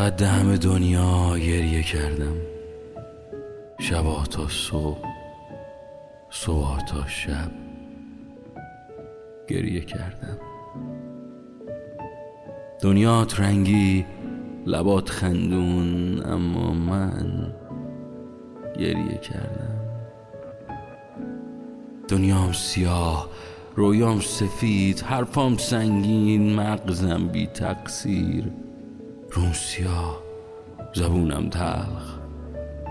قد 0.00 0.22
همه 0.22 0.56
دنیا 0.56 1.38
گریه 1.38 1.82
کردم. 1.82 2.36
شبا 3.80 4.24
تا 4.30 4.48
صبح 4.48 5.04
صبح 6.30 6.84
تا 6.84 7.06
شب 7.06 7.50
گریه 9.48 9.80
کردم. 9.80 10.38
دنیات 12.82 13.40
رنگی 13.40 14.06
لبات 14.66 15.08
خندون 15.08 16.22
اما 16.26 16.72
من 16.74 17.54
گریه 18.78 19.18
کردم. 19.18 19.80
دنیام 22.08 22.52
سیاه 22.52 23.28
رویام 23.76 24.20
سفید 24.20 25.00
حرفام 25.00 25.56
سنگین 25.56 26.54
مغزم 26.54 27.28
بی 27.28 27.46
تقصیر. 27.46 28.52
روم 29.32 29.52
سیاه 29.52 30.22
زبونم 30.94 31.48
تلخ 31.48 32.18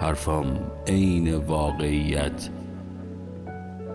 حرفام 0.00 0.60
عین 0.86 1.34
واقعیت. 1.34 2.48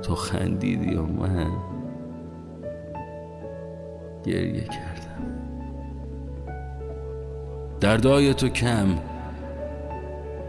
تو 0.01 0.15
خندیدی 0.15 0.95
و 0.95 1.01
من 1.01 1.51
گریه 4.25 4.63
کردم. 4.63 5.23
دردای 7.79 8.33
تو 8.33 8.49
کم 8.49 8.87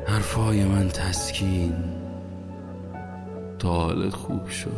حرفای 0.06 0.64
من 0.64 0.88
تسکین. 0.88 1.74
تا 3.58 3.72
حالت 3.72 4.14
خوب 4.14 4.46
شد 4.46 4.70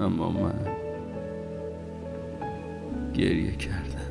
اما 0.00 0.30
من 0.30 0.66
گریه 3.14 3.56
کردم. 3.56 4.03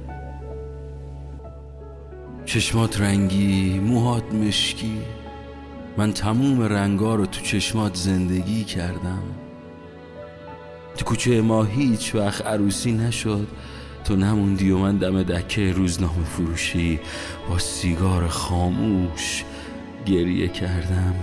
چشمات 2.46 3.02
رنگی 3.02 3.80
موهات 3.80 4.34
مشکی. 4.34 4.98
من 5.98 6.14
تموم 6.14 6.62
رنگا 6.62 7.16
رو 7.16 7.26
تو 7.26 7.42
چشمات 7.42 7.96
زندگی 7.96 8.64
کردم. 8.64 9.24
تو 10.98 11.06
کوچه 11.06 11.42
ما 11.42 11.64
هیچ 11.64 12.16
وقت 12.16 12.46
عروسی 12.46 12.92
نشد. 12.92 13.48
تو 14.04 14.16
نموندی 14.16 14.72
و 14.72 14.78
من 14.78 14.98
دم 14.98 15.24
دکه 15.24 15.72
روزنامه 15.72 16.24
فروشی 16.24 17.00
با 17.50 17.60
سیگار 17.60 18.28
خاموش 18.28 19.44
گریه 20.06 20.48
کردم. 20.48 21.16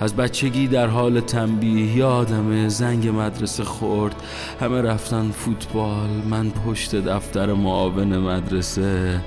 از 0.00 0.16
بچگی 0.16 0.66
در 0.66 0.86
حال 0.86 1.20
تنبیه 1.20 1.96
یادم 1.96 2.68
زنگ 2.68 3.08
مدرسه 3.08 3.64
خورد. 3.64 4.14
همه 4.60 4.82
رفتن 4.82 5.30
فوتبال 5.30 6.08
من 6.30 6.50
پشت 6.50 6.96
دفتر 6.96 7.52
معاون 7.52 8.18
مدرسه. 8.18 9.20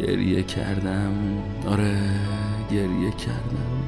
گریه 0.00 0.42
کردم. 0.42 1.12
آره 1.68 1.98
گریه 2.70 3.10
کردم. 3.10 3.82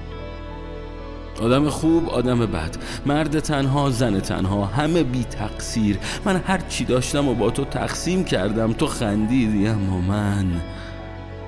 آدم 1.42 1.68
خوب 1.68 2.08
آدم 2.08 2.38
بد. 2.46 2.76
مرد 3.06 3.38
تنها 3.38 3.90
زن 3.90 4.20
تنها 4.20 4.64
همه 4.64 5.02
بی 5.02 5.24
تقصیر. 5.24 5.98
من 6.24 6.36
هر 6.46 6.58
چی 6.68 6.84
داشتم 6.84 7.28
و 7.28 7.34
با 7.34 7.50
تو 7.50 7.64
تقسیم 7.64 8.24
کردم. 8.24 8.72
تو 8.72 8.86
خندیدی 8.86 9.66
اما 9.66 10.00
من 10.00 10.46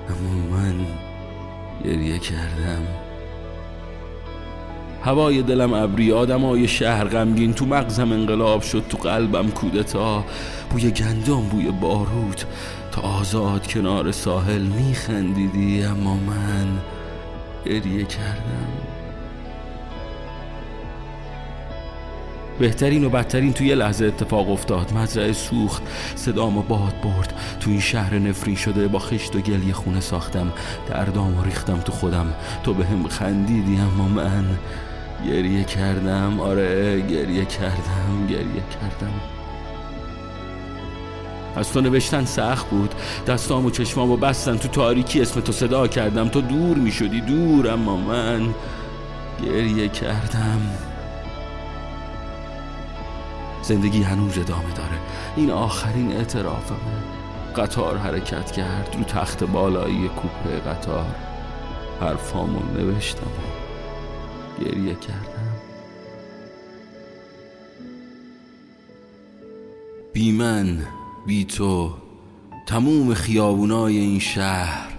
اما 0.09 0.57
من 0.57 0.75
گریه 1.83 2.19
کردم. 2.19 3.06
هوای 5.07 5.41
دلم 5.41 5.73
ابری 5.73 6.11
آدمای 6.11 6.67
شهر 6.67 7.03
غمگین. 7.03 7.53
تو 7.53 7.65
مغزم 7.65 8.11
انقلاب 8.11 8.61
شد 8.61 8.83
تو 8.89 8.97
قلبم 8.97 9.49
کودتا 9.49 10.23
بوی 10.69 10.91
گندم 10.91 11.41
بوی 11.41 11.71
بارود 11.71 12.41
تا 12.91 13.01
آزاد 13.01 13.67
کنار 13.67 14.11
ساحل 14.11 14.61
میخندیدی 14.61 15.83
اما 15.83 16.13
من 16.15 16.67
گریه 17.65 18.03
کردم. 18.03 18.67
بهترین 22.59 23.05
و 23.05 23.09
بدترین 23.09 23.53
توی 23.53 23.75
لحظه 23.75 24.05
اتفاق 24.05 24.49
افتاد. 24.49 24.93
مزرعه 24.93 25.33
سوخت 25.33 25.83
صدامو 26.15 26.61
باد 26.61 27.01
برد. 27.03 27.33
تو 27.59 27.69
این 27.69 27.79
شهر 27.79 28.19
نفرین 28.19 28.55
شده 28.55 28.87
با 28.87 28.99
خشت 28.99 29.35
و 29.35 29.39
گل 29.39 29.63
یه 29.67 29.73
خونه 29.73 29.99
ساختم. 29.99 30.53
دردامو 30.89 31.43
ریختم 31.43 31.79
تو 31.79 31.91
خودم. 31.91 32.33
تو 32.63 32.73
به 32.73 32.85
هم 32.85 33.07
خندیدی 33.07 33.77
اما 33.77 34.07
من 34.07 34.45
گریه 35.25 35.63
کردم 35.63 36.39
آره 36.39 37.01
گریه 37.01 37.45
کردم 37.45 38.27
گریه 38.29 38.63
کردم. 38.81 39.13
از 41.55 41.71
تو 41.71 41.81
نوشتن 41.81 42.25
سخت 42.25 42.69
بود. 42.69 42.95
دستام 43.27 43.65
و 43.65 43.69
چشمامو 43.69 44.17
بستن. 44.17 44.57
تو 44.57 44.67
تاریکی 44.67 45.21
اسم 45.21 45.41
تو 45.41 45.51
صدا 45.51 45.87
کردم. 45.87 46.27
تو 46.27 46.41
دور 46.41 46.77
می 46.77 46.91
شدی 46.91 47.21
دور 47.21 47.69
اما 47.69 47.97
من 47.97 48.53
گریه 49.45 49.89
کردم. 49.89 50.61
زندگی 53.61 54.03
هنوز 54.03 54.37
ادامه 54.37 54.73
داره. 54.75 54.97
این 55.35 55.51
آخرین 55.51 56.11
اعترافمه. 56.11 56.77
قطار 57.55 57.97
حرکت 57.97 58.51
کرد 58.51 58.95
رو 58.97 59.03
تخت 59.03 59.43
بالایی 59.43 60.07
کوپه 60.07 60.69
قطار. 60.69 61.15
حرفامو 62.01 62.59
نوشتم. 62.77 63.21
و 63.23 63.66
گریه 64.59 64.95
کردم. 64.95 65.47
بی 70.13 70.31
من 70.31 70.77
بی 71.27 71.45
تو 71.45 71.93
تموم 72.65 73.13
خیابونای 73.13 73.97
این 73.97 74.19
شهر 74.19 74.93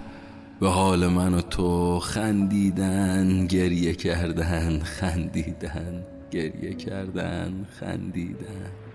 به 0.60 0.68
حال 0.68 1.06
من 1.06 1.34
و 1.34 1.40
تو 1.40 1.98
خندیدن 1.98 3.46
گریه 3.46 3.94
کردن 3.94 4.78
خندیدن 4.78 6.04
گریه 6.30 6.74
کردن 6.74 7.66
خندیدن. 7.80 8.87